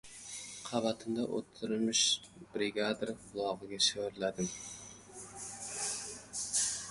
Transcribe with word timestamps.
Qabatimda 0.67 1.25
o‘tirmish 1.39 2.05
brigadir 2.55 3.13
qulog‘iga 3.27 3.79
shivirladim: 3.87 4.49